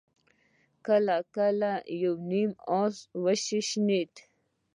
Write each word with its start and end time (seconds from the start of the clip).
کله 0.85 1.17
کله 1.35 1.71
به 1.81 1.83
يو 2.01 2.13
نيم 2.29 2.51
آس 2.81 2.95
وشڼېد. 3.23 4.13